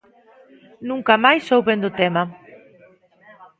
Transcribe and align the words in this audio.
Nunca 0.89 1.13
máis 1.23 1.41
souben 1.49 1.79
do 1.83 1.91
tema. 1.99 2.23